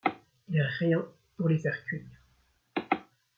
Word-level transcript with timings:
Et 0.51 0.59
rien 0.79 1.05
pour 1.37 1.47
les 1.47 1.59
faire 1.59 1.85
cuire! 1.85 2.07